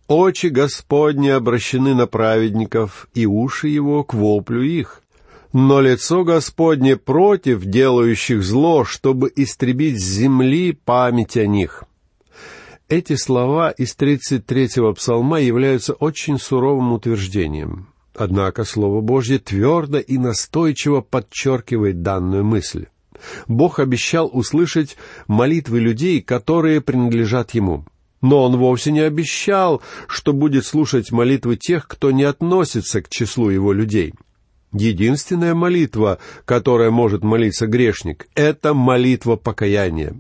«Очи 0.08 0.48
Господни 0.48 1.30
обращены 1.30 1.96
на 1.96 2.06
праведников, 2.06 3.08
и 3.14 3.26
уши 3.26 3.70
его 3.70 4.04
к 4.04 4.14
воплю 4.14 4.62
их. 4.62 5.02
Но 5.54 5.80
лицо 5.80 6.24
Господне 6.24 6.98
против 6.98 7.64
делающих 7.64 8.44
зло, 8.44 8.84
чтобы 8.84 9.32
истребить 9.36 10.02
с 10.02 10.06
земли 10.06 10.74
память 10.74 11.38
о 11.38 11.48
них». 11.48 11.84
Эти 12.90 13.16
слова 13.16 13.72
из 13.72 13.96
33-го 13.96 14.94
псалма 14.94 15.40
являются 15.40 15.94
очень 15.94 16.38
суровым 16.38 16.92
утверждением. 16.92 17.88
Однако 18.14 18.66
Слово 18.66 19.00
Божье 19.00 19.40
твердо 19.40 20.00
и 20.00 20.18
настойчиво 20.18 21.00
подчеркивает 21.00 22.02
данную 22.02 22.44
мысль. 22.44 22.88
Бог 23.48 23.80
обещал 23.80 24.30
услышать 24.32 24.98
молитвы 25.28 25.80
людей, 25.80 26.22
которые 26.22 26.82
принадлежат 26.82 27.52
Ему. 27.52 27.86
Но 28.22 28.44
Он 28.44 28.58
вовсе 28.58 28.92
не 28.92 29.02
обещал, 29.02 29.82
что 30.08 30.34
будет 30.34 30.66
слушать 30.66 31.12
молитвы 31.12 31.58
тех, 31.58 31.88
кто 31.88 32.12
не 32.12 32.24
относится 32.24 33.02
к 33.02 33.10
числу 33.10 33.50
Его 33.50 33.74
людей. 33.74 34.14
Единственная 34.74 35.54
молитва, 35.54 36.20
которая 36.46 36.92
может 36.92 37.24
молиться 37.24 37.68
грешник, 37.68 38.28
это 38.36 38.74
молитва 38.74 39.36
покаяния. 39.36 40.16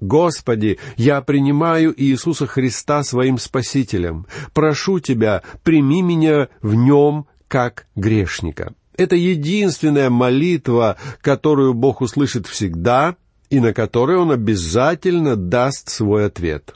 Господи, 0.00 0.78
я 0.96 1.20
принимаю 1.22 1.94
Иисуса 1.96 2.46
Христа 2.46 3.04
своим 3.04 3.38
Спасителем. 3.38 4.26
Прошу 4.52 4.98
Тебя, 4.98 5.42
прими 5.62 6.02
меня 6.02 6.48
в 6.60 6.74
Нем 6.74 7.26
как 7.46 7.86
грешника. 7.94 8.74
Это 8.96 9.16
единственная 9.16 10.10
молитва, 10.10 10.96
которую 11.20 11.74
Бог 11.74 12.00
услышит 12.00 12.46
всегда 12.46 13.16
и 13.50 13.60
на 13.60 13.72
которую 13.72 14.22
Он 14.22 14.30
обязательно 14.30 15.36
даст 15.36 15.88
свой 15.90 16.26
ответ. 16.26 16.74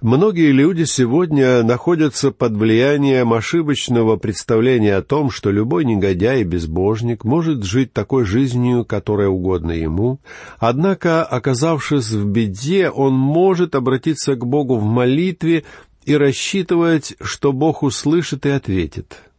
Многие 0.00 0.50
люди 0.50 0.84
сегодня 0.84 1.62
находятся 1.62 2.30
под 2.30 2.56
влиянием 2.56 3.34
ошибочного 3.34 4.16
представления 4.16 4.96
о 4.96 5.02
том, 5.02 5.30
что 5.30 5.50
любой 5.50 5.84
негодяй 5.84 6.40
и 6.40 6.44
безбожник 6.44 7.22
может 7.22 7.64
жить 7.64 7.92
такой 7.92 8.24
жизнью, 8.24 8.86
которая 8.86 9.28
угодна 9.28 9.72
ему, 9.72 10.18
однако, 10.58 11.22
оказавшись 11.22 12.12
в 12.12 12.26
беде, 12.26 12.88
он 12.88 13.12
может 13.12 13.74
обратиться 13.74 14.36
к 14.36 14.46
Богу 14.46 14.76
в 14.76 14.84
молитве 14.84 15.64
и 16.06 16.16
рассчитывать, 16.16 17.14
что 17.20 17.52
Бог 17.52 17.82
услышит 17.82 18.46
и 18.46 18.48
ответит. 18.48 19.29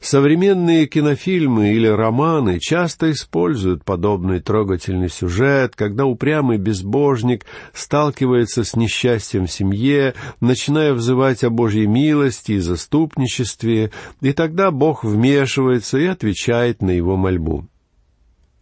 Современные 0.00 0.86
кинофильмы 0.86 1.72
или 1.72 1.86
романы 1.86 2.58
часто 2.60 3.10
используют 3.10 3.84
подобный 3.84 4.40
трогательный 4.40 5.08
сюжет, 5.08 5.74
когда 5.76 6.04
упрямый 6.04 6.58
безбожник 6.58 7.44
сталкивается 7.72 8.64
с 8.64 8.76
несчастьем 8.76 9.46
в 9.46 9.52
семье, 9.52 10.14
начиная 10.40 10.92
взывать 10.92 11.44
о 11.44 11.50
Божьей 11.50 11.86
милости 11.86 12.52
и 12.52 12.58
заступничестве, 12.58 13.90
и 14.20 14.32
тогда 14.32 14.70
Бог 14.70 15.04
вмешивается 15.04 15.98
и 15.98 16.06
отвечает 16.06 16.82
на 16.82 16.90
его 16.90 17.16
мольбу. 17.16 17.66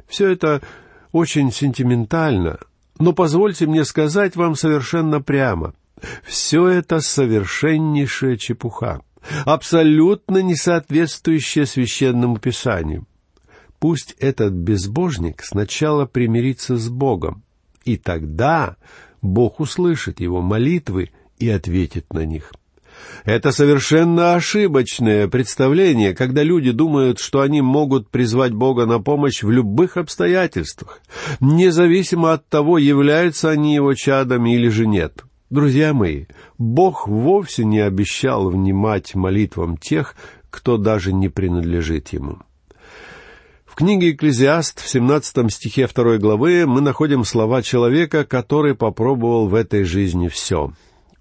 Все 0.09 0.31
это 0.31 0.63
очень 1.13 1.51
сентиментально, 1.53 2.59
но 2.99 3.13
позвольте 3.13 3.67
мне 3.67 3.85
сказать 3.85 4.37
вам 4.37 4.55
совершенно 4.55 5.21
прямо. 5.21 5.75
Все 6.25 6.67
это 6.69 7.01
совершеннейшая 7.01 8.37
чепуха 8.37 9.01
абсолютно 9.45 10.39
не 10.39 10.57
соответствующее 10.57 11.67
священному 11.67 12.39
писанию. 12.39 13.07
Пусть 13.79 14.15
этот 14.19 14.53
безбожник 14.53 15.43
сначала 15.43 16.07
примирится 16.07 16.77
с 16.77 16.89
Богом, 16.89 17.43
и 17.85 17.97
тогда 17.97 18.77
Бог 19.21 19.61
услышит 19.61 20.21
его 20.21 20.41
молитвы 20.41 21.11
и 21.39 21.49
ответит 21.49 22.13
на 22.13 22.25
них. 22.25 22.53
Это 23.25 23.53
совершенно 23.53 24.35
ошибочное 24.35 25.29
представление, 25.29 26.15
когда 26.15 26.43
люди 26.43 26.73
думают, 26.73 27.19
что 27.19 27.41
они 27.41 27.61
могут 27.61 28.11
призвать 28.11 28.53
Бога 28.53 28.87
на 28.87 29.01
помощь 29.01 29.43
в 29.43 29.51
любых 29.51 29.97
обстоятельствах, 29.97 31.01
независимо 31.41 32.33
от 32.33 32.49
того, 32.49 32.79
являются 32.79 33.51
они 33.51 33.75
его 33.75 33.95
чадами 33.95 34.55
или 34.55 34.69
же 34.69 34.87
нет. 34.87 35.25
Друзья 35.53 35.93
мои, 35.93 36.25
Бог 36.57 37.07
вовсе 37.07 37.67
не 37.67 37.81
обещал 37.81 38.49
внимать 38.49 39.15
молитвам 39.15 39.77
тех, 39.77 40.17
кто 40.49 40.79
даже 40.79 41.13
не 41.13 41.29
принадлежит 41.29 42.09
Ему. 42.09 42.39
В 43.67 43.75
книге 43.75 44.13
«Экклезиаст» 44.13 44.81
в 44.81 44.89
17 44.89 45.53
стихе 45.53 45.87
2 45.95 46.17
главы 46.17 46.65
мы 46.67 46.81
находим 46.81 47.23
слова 47.27 47.61
человека, 47.61 48.25
который 48.25 48.75
попробовал 48.75 49.47
в 49.47 49.55
этой 49.55 49.85
жизни 49.85 50.29
все. 50.29 50.73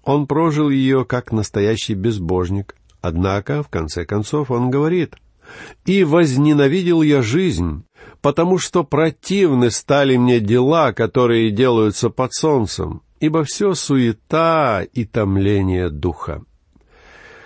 Он 0.02 0.26
прожил 0.26 0.70
ее 0.70 1.04
как 1.04 1.30
настоящий 1.30 1.92
безбожник, 1.92 2.74
однако, 3.02 3.62
в 3.62 3.68
конце 3.68 4.06
концов, 4.06 4.50
он 4.50 4.70
говорит, 4.70 5.14
«И 5.84 6.04
возненавидел 6.04 7.02
я 7.02 7.20
жизнь, 7.20 7.84
потому 8.22 8.56
что 8.56 8.82
противны 8.82 9.70
стали 9.70 10.16
мне 10.16 10.40
дела, 10.40 10.94
которые 10.94 11.50
делаются 11.50 12.08
под 12.08 12.32
солнцем, 12.32 13.02
ибо 13.22 13.44
все 13.44 13.74
суета 13.74 14.82
и 14.82 15.04
томление 15.04 15.90
духа. 15.90 16.42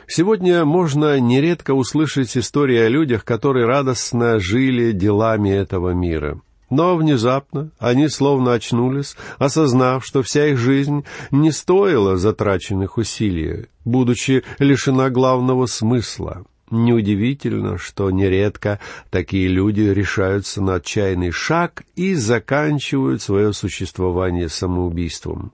Сегодня 0.09 0.65
можно 0.65 1.21
нередко 1.21 1.75
услышать 1.75 2.35
истории 2.35 2.79
о 2.79 2.89
людях, 2.89 3.27
которые 3.27 3.67
радостно 3.67 4.41
жили 4.41 4.93
делами 4.93 5.51
этого 5.51 5.91
мира. 5.91 6.41
Но 6.71 6.97
внезапно 6.97 7.73
они 7.79 8.09
словно 8.09 8.55
очнулись, 8.55 9.17
осознав, 9.39 10.05
что 10.05 10.23
вся 10.23 10.47
их 10.47 10.57
жизнь 10.57 11.05
не 11.31 11.53
стоила 11.53 12.17
затраченных 12.17 12.97
усилий, 12.97 13.67
будучи 13.85 14.45
лишена 14.59 15.11
главного 15.11 15.67
смысла. 15.67 16.47
Неудивительно, 16.71 17.77
что 17.77 18.11
нередко 18.11 18.81
такие 19.11 19.47
люди 19.47 19.83
решаются 19.83 20.63
на 20.63 20.77
отчаянный 20.77 21.33
шаг 21.33 21.85
и 21.97 22.15
заканчивают 22.15 23.21
свое 23.21 23.53
существование 23.53 24.49
самоубийством. 24.49 25.53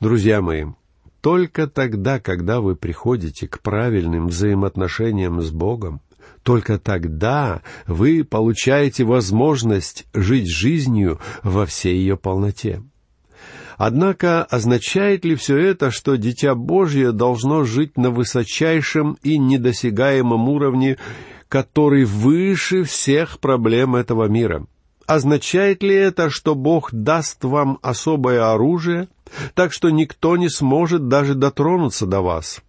Друзья 0.00 0.42
мои, 0.42 0.66
только 1.20 1.66
тогда, 1.66 2.20
когда 2.20 2.60
вы 2.60 2.76
приходите 2.76 3.48
к 3.48 3.60
правильным 3.60 4.28
взаимоотношениям 4.28 5.40
с 5.40 5.50
Богом, 5.50 6.00
только 6.42 6.78
тогда 6.78 7.62
вы 7.86 8.24
получаете 8.24 9.04
возможность 9.04 10.06
жить 10.12 10.48
жизнью 10.48 11.18
во 11.42 11.64
всей 11.64 11.96
ее 11.96 12.16
полноте. 12.16 12.82
Однако 13.76 14.44
означает 14.44 15.24
ли 15.24 15.34
все 15.34 15.56
это, 15.58 15.90
что 15.90 16.16
Дитя 16.16 16.54
Божье 16.54 17.12
должно 17.12 17.64
жить 17.64 17.96
на 17.96 18.10
высочайшем 18.10 19.16
и 19.22 19.38
недосягаемом 19.38 20.48
уровне, 20.48 20.98
который 21.48 22.04
выше 22.04 22.84
всех 22.84 23.40
проблем 23.40 23.96
этого 23.96 24.28
мира? 24.28 24.66
Означает 25.06 25.82
ли 25.82 25.94
это, 25.94 26.30
что 26.30 26.54
Бог 26.54 26.90
даст 26.92 27.44
вам 27.44 27.78
особое 27.82 28.52
оружие, 28.52 29.08
так 29.54 29.72
что 29.72 29.90
никто 29.90 30.36
не 30.36 30.48
сможет 30.48 31.08
даже 31.08 31.34
дотронуться 31.34 32.06
до 32.06 32.20
вас? 32.20 32.62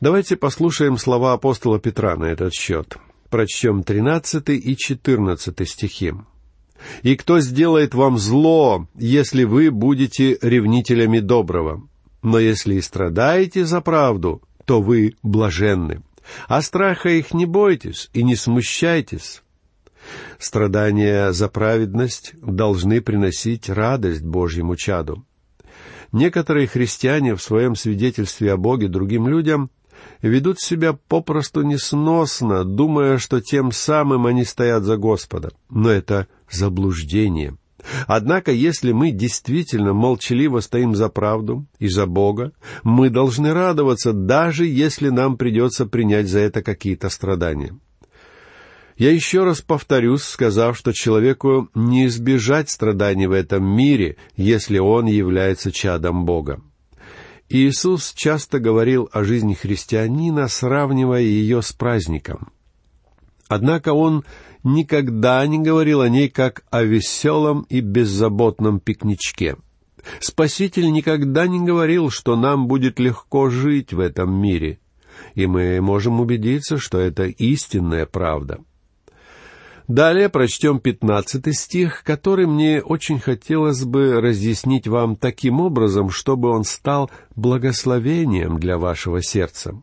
Давайте 0.00 0.36
послушаем 0.36 0.98
слова 0.98 1.32
апостола 1.32 1.78
Петра 1.78 2.16
на 2.16 2.24
этот 2.24 2.52
счет. 2.52 2.98
Прочтем 3.30 3.82
13 3.82 4.50
и 4.50 4.76
14 4.76 5.68
стихи. 5.68 6.14
«И 7.02 7.16
кто 7.16 7.40
сделает 7.40 7.94
вам 7.94 8.18
зло, 8.18 8.86
если 8.94 9.44
вы 9.44 9.70
будете 9.70 10.38
ревнителями 10.42 11.20
доброго? 11.20 11.88
Но 12.22 12.38
если 12.38 12.74
и 12.74 12.80
страдаете 12.82 13.64
за 13.64 13.80
правду, 13.80 14.42
то 14.66 14.82
вы 14.82 15.14
блаженны. 15.22 16.02
А 16.48 16.60
страха 16.60 17.08
их 17.08 17.32
не 17.32 17.46
бойтесь 17.46 18.10
и 18.12 18.22
не 18.22 18.36
смущайтесь, 18.36 19.42
Страдания 20.38 21.32
за 21.32 21.48
праведность 21.48 22.34
должны 22.40 23.00
приносить 23.00 23.68
радость 23.68 24.22
Божьему 24.22 24.76
чаду. 24.76 25.24
Некоторые 26.12 26.66
христиане 26.66 27.34
в 27.34 27.42
своем 27.42 27.74
свидетельстве 27.74 28.52
о 28.52 28.56
Боге 28.56 28.88
другим 28.88 29.28
людям 29.28 29.70
ведут 30.22 30.60
себя 30.60 30.92
попросту 30.92 31.62
несносно, 31.62 32.64
думая, 32.64 33.18
что 33.18 33.40
тем 33.40 33.72
самым 33.72 34.26
они 34.26 34.44
стоят 34.44 34.84
за 34.84 34.96
Господа. 34.96 35.50
Но 35.68 35.90
это 35.90 36.28
заблуждение. 36.50 37.56
Однако, 38.06 38.50
если 38.50 38.92
мы 38.92 39.10
действительно 39.10 39.92
молчаливо 39.92 40.60
стоим 40.60 40.94
за 40.94 41.08
правду 41.08 41.66
и 41.78 41.88
за 41.88 42.06
Бога, 42.06 42.52
мы 42.82 43.10
должны 43.10 43.52
радоваться, 43.52 44.12
даже 44.12 44.66
если 44.66 45.08
нам 45.08 45.36
придется 45.36 45.86
принять 45.86 46.28
за 46.28 46.40
это 46.40 46.62
какие-то 46.62 47.08
страдания. 47.10 47.76
Я 48.96 49.12
еще 49.12 49.44
раз 49.44 49.60
повторюсь, 49.60 50.22
сказав, 50.22 50.76
что 50.78 50.92
человеку 50.92 51.68
не 51.74 52.06
избежать 52.06 52.70
страданий 52.70 53.26
в 53.26 53.32
этом 53.32 53.62
мире, 53.64 54.16
если 54.36 54.78
он 54.78 55.04
является 55.04 55.70
чадом 55.70 56.24
Бога. 56.24 56.62
Иисус 57.50 58.14
часто 58.14 58.58
говорил 58.58 59.10
о 59.12 59.22
жизни 59.22 59.52
христианина, 59.52 60.48
сравнивая 60.48 61.20
ее 61.20 61.60
с 61.60 61.72
праздником. 61.72 62.48
Однако 63.48 63.92
он 63.92 64.24
никогда 64.64 65.46
не 65.46 65.58
говорил 65.58 66.00
о 66.00 66.08
ней 66.08 66.30
как 66.30 66.64
о 66.70 66.82
веселом 66.82 67.66
и 67.68 67.80
беззаботном 67.80 68.80
пикничке. 68.80 69.56
Спаситель 70.20 70.90
никогда 70.90 71.46
не 71.46 71.60
говорил, 71.60 72.10
что 72.10 72.34
нам 72.34 72.66
будет 72.66 72.98
легко 72.98 73.50
жить 73.50 73.92
в 73.92 74.00
этом 74.00 74.32
мире, 74.32 74.78
и 75.34 75.46
мы 75.46 75.80
можем 75.82 76.18
убедиться, 76.20 76.78
что 76.78 76.98
это 76.98 77.24
истинная 77.26 78.06
правда— 78.06 78.60
Далее 79.88 80.28
прочтем 80.28 80.80
пятнадцатый 80.80 81.52
стих, 81.52 82.02
который 82.02 82.46
мне 82.46 82.82
очень 82.82 83.20
хотелось 83.20 83.84
бы 83.84 84.20
разъяснить 84.20 84.88
вам 84.88 85.14
таким 85.14 85.60
образом, 85.60 86.10
чтобы 86.10 86.50
он 86.50 86.64
стал 86.64 87.08
благословением 87.36 88.58
для 88.58 88.78
вашего 88.78 89.22
сердца. 89.22 89.80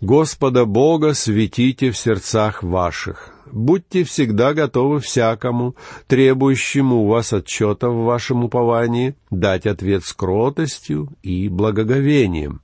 «Господа 0.00 0.64
Бога 0.64 1.14
светите 1.14 1.92
в 1.92 1.96
сердцах 1.96 2.64
ваших, 2.64 3.32
будьте 3.52 4.02
всегда 4.02 4.52
готовы 4.54 4.98
всякому, 4.98 5.76
требующему 6.08 7.04
у 7.04 7.06
вас 7.06 7.32
отчета 7.32 7.88
в 7.90 8.04
вашем 8.04 8.44
уповании, 8.44 9.14
дать 9.30 9.66
ответ 9.66 10.04
с 10.04 10.12
кротостью 10.12 11.10
и 11.22 11.48
благоговением» 11.48 12.62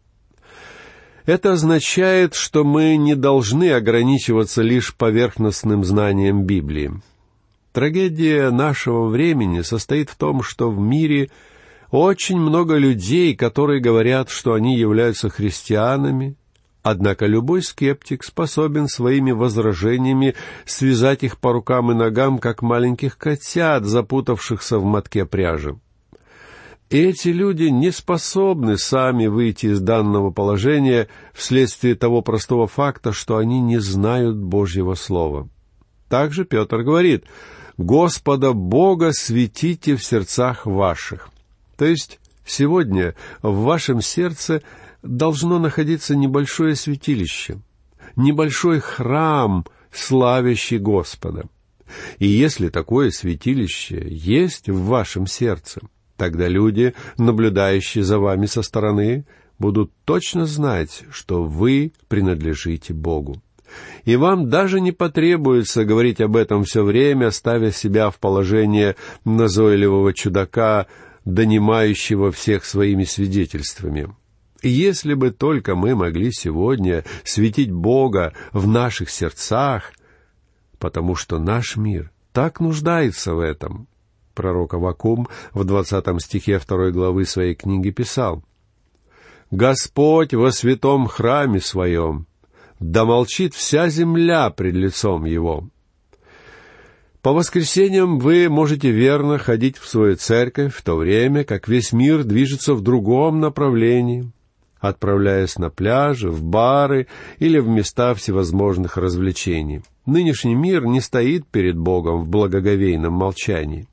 Это 1.27 1.55
означает, 1.55 2.35
что 2.35 2.62
мы 2.62 2.97
не 2.97 3.17
должны 3.17 3.73
ограничиваться 3.73 4.62
лишь 4.62 4.95
поверхностным 4.95 5.85
знанием 5.85 6.45
Библии. 6.45 6.93
Трагедия 7.73 8.51
нашего 8.51 9.09
времени 9.09 9.62
состоит 9.62 10.09
в 10.09 10.17
том, 10.17 10.43
что 10.43 10.71
в 10.71 10.79
мире 10.79 11.31
очень 11.91 12.39
много 12.39 12.77
людей, 12.77 13.35
которые 13.35 13.81
говорят, 13.81 14.31
что 14.31 14.55
они 14.55 14.79
являются 14.79 15.29
христианами, 15.29 16.37
однако 16.85 17.27
любой 17.27 17.62
скептик 17.62 18.23
способен 18.23 18.87
своими 18.87 19.33
возражениями 19.33 20.37
связать 20.65 21.25
их 21.25 21.39
по 21.39 21.53
рукам 21.53 21.91
и 21.91 21.95
ногам, 21.95 22.39
как 22.39 22.62
маленьких 22.62 23.19
котят, 23.19 23.85
запутавшихся 23.85 24.79
в 24.79 24.85
мотке 24.85 25.27
пряжи. 25.27 25.77
Эти 26.88 27.29
люди 27.29 27.64
не 27.64 27.90
способны 27.90 28.79
сами 28.79 29.27
выйти 29.27 29.66
из 29.66 29.81
данного 29.81 30.31
положения 30.31 31.09
вследствие 31.35 31.96
того 31.96 32.22
простого 32.22 32.68
факта, 32.68 33.12
что 33.12 33.38
они 33.38 33.61
не 33.61 33.79
знают 33.79 34.37
Божьего 34.37 34.94
Слова. 34.94 35.49
Также 36.09 36.44
Петр 36.44 36.83
говорит, 36.83 37.25
«Господа 37.77 38.53
Бога 38.53 39.11
светите 39.12 39.96
в 39.96 40.05
сердцах 40.05 40.64
ваших». 40.64 41.31
То 41.77 41.87
есть 41.87 42.20
сегодня 42.44 43.16
в 43.42 43.62
вашем 43.62 44.01
сердце 44.01 44.62
должно 45.03 45.59
находиться 45.59 46.14
небольшое 46.14 46.77
святилище, 46.77 47.59
небольшой 48.14 48.79
храм, 48.79 49.66
славящий 49.92 50.79
Господа. 50.79 51.46
И 52.18 52.29
если 52.29 52.68
такое 52.68 53.11
святилище 53.11 54.07
есть 54.09 54.68
в 54.68 54.85
вашем 54.85 55.27
сердце, 55.27 55.81
тогда 56.17 56.49
люди, 56.49 56.95
наблюдающие 57.19 58.05
за 58.05 58.19
вами 58.19 58.47
со 58.47 58.63
стороны, 58.63 59.27
будут 59.59 59.93
точно 60.05 60.47
знать, 60.47 61.05
что 61.11 61.45
вы 61.45 61.93
принадлежите 62.09 62.93
Богу. 62.93 63.43
И 64.05 64.17
вам 64.17 64.49
даже 64.49 64.81
не 64.81 64.93
потребуется 64.93 65.85
говорить 65.85 66.21
об 66.21 66.37
этом 66.37 66.65
все 66.65 66.85
время, 66.85 67.31
ставя 67.31 67.73
себя 67.73 68.11
в 68.11 68.19
положение 68.19 68.97
назойливого 69.25 70.15
чудака, 70.15 70.87
донимающего 71.25 72.31
всех 72.31 72.65
своими 72.65 73.05
свидетельствами. 73.05 74.15
Если 74.63 75.15
бы 75.15 75.31
только 75.31 75.75
мы 75.75 75.95
могли 75.95 76.33
сегодня 76.33 77.05
светить 77.25 77.71
Бога 77.71 78.33
в 78.53 78.67
наших 78.67 79.11
сердцах, 79.11 79.93
потому 80.79 81.15
что 81.15 81.39
наш 81.39 81.77
мир 81.77 82.11
так 82.33 82.61
нуждается 82.61 83.35
в 83.35 83.41
этом. 83.41 83.89
Пророк 84.37 84.75
Авакум 84.75 85.29
в 85.55 85.64
двадцатом 85.64 86.20
стихе 86.20 86.59
второй 86.59 86.92
главы 86.92 87.25
своей 87.25 87.55
книги 87.55 87.90
писал, 87.90 88.44
«Господь 89.51 90.35
во 90.35 90.53
святом 90.53 91.07
храме 91.07 91.59
своем, 91.59 92.27
да 92.79 93.07
молчит 93.07 93.55
вся 93.55 93.88
земля 93.88 94.51
пред 94.51 94.75
лицом 94.75 95.25
Его». 95.25 95.70
По 97.22 97.33
воскресеньям 97.33 98.18
вы 98.18 98.49
можете 98.51 98.90
верно 98.90 99.38
ходить 99.38 99.79
в 99.79 99.88
свою 99.88 100.16
церковь, 100.16 100.75
в 100.77 100.83
то 100.83 100.96
время 100.96 101.42
как 101.42 101.66
весь 101.66 101.92
мир 101.92 102.22
движется 102.22 102.75
в 102.75 102.83
другом 102.83 103.40
направлении, 103.40 104.31
отправляясь 104.79 105.57
на 105.57 105.70
пляжи, 105.70 106.31
в 106.31 106.44
бары 106.44 107.07
или 107.38 107.59
в 107.59 107.68
места 107.68 108.14
всевозможных 108.14 108.99
развлечений. 108.99 109.81
Нынешний 110.05 110.55
мир 110.55 110.85
не 110.85 111.01
стоит 111.01 111.46
перед 111.46 111.77
Богом 111.77 112.20
в 112.20 112.29
благоговейном 112.29 113.14
молчании. 113.14 113.88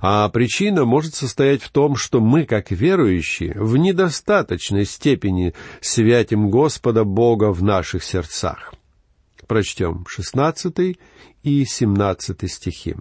А 0.00 0.28
причина 0.28 0.84
может 0.84 1.14
состоять 1.14 1.62
в 1.62 1.70
том, 1.70 1.96
что 1.96 2.20
мы, 2.20 2.44
как 2.44 2.70
верующие, 2.70 3.54
в 3.56 3.76
недостаточной 3.76 4.84
степени 4.84 5.54
святим 5.80 6.50
Господа 6.50 7.04
Бога 7.04 7.52
в 7.52 7.62
наших 7.62 8.02
сердцах. 8.04 8.72
Прочтем 9.46 10.04
шестнадцатый 10.08 10.98
и 11.42 11.64
семнадцатый 11.64 12.48
стихи. 12.48 12.96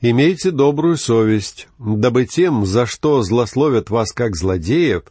«Имейте 0.00 0.52
добрую 0.52 0.96
совесть, 0.96 1.66
дабы 1.78 2.24
тем, 2.24 2.64
за 2.64 2.86
что 2.86 3.20
злословят 3.22 3.90
вас 3.90 4.12
как 4.12 4.36
злодеев, 4.36 5.02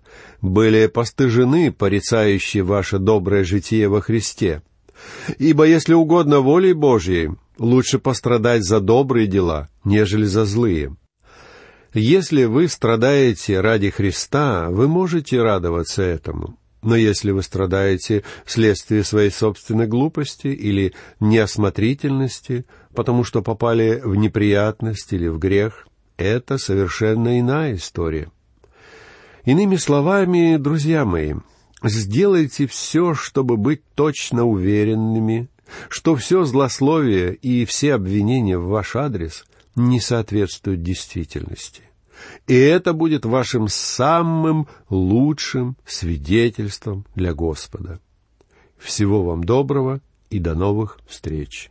были 0.41 0.87
постыжены 0.87 1.73
порицающие 1.73 2.63
ваше 2.63 2.97
доброе 2.97 3.43
житие 3.43 3.89
во 3.89 4.01
Христе. 4.01 4.61
Ибо 5.37 5.65
если 5.65 5.93
угодно 5.93 6.39
волей 6.39 6.73
Божьей, 6.73 7.31
лучше 7.57 7.99
пострадать 7.99 8.63
за 8.63 8.79
добрые 8.79 9.27
дела, 9.27 9.69
нежели 9.83 10.25
за 10.25 10.45
злые. 10.45 10.95
Если 11.93 12.43
вы 12.43 12.67
страдаете 12.67 13.59
ради 13.61 13.89
Христа, 13.89 14.69
вы 14.69 14.87
можете 14.87 15.41
радоваться 15.41 16.03
этому. 16.03 16.57
Но 16.83 16.95
если 16.95 17.31
вы 17.31 17.41
страдаете 17.41 18.23
вследствие 18.45 19.03
своей 19.03 19.31
собственной 19.31 19.87
глупости 19.87 20.47
или 20.47 20.93
неосмотрительности, 21.19 22.65
потому 22.93 23.23
что 23.23 23.41
попали 23.41 23.99
в 24.03 24.15
неприятность 24.15 25.11
или 25.11 25.27
в 25.27 25.39
грех, 25.39 25.87
это 26.17 26.57
совершенно 26.57 27.39
иная 27.39 27.75
история. 27.75 28.31
Иными 29.43 29.77
словами, 29.77 30.57
друзья 30.57 31.05
мои, 31.05 31.33
сделайте 31.83 32.67
все, 32.67 33.13
чтобы 33.13 33.57
быть 33.57 33.81
точно 33.95 34.45
уверенными, 34.45 35.49
что 35.89 36.15
все 36.15 36.43
злословие 36.45 37.35
и 37.35 37.65
все 37.65 37.93
обвинения 37.93 38.57
в 38.57 38.67
ваш 38.67 38.95
адрес 38.95 39.45
не 39.75 39.99
соответствуют 39.99 40.81
действительности. 40.81 41.83
И 42.47 42.55
это 42.55 42.93
будет 42.93 43.25
вашим 43.25 43.67
самым 43.67 44.67
лучшим 44.89 45.77
свидетельством 45.85 47.05
для 47.15 47.33
Господа. 47.33 47.99
Всего 48.77 49.23
вам 49.23 49.43
доброго 49.43 50.01
и 50.29 50.39
до 50.39 50.55
новых 50.55 50.99
встреч! 51.07 51.69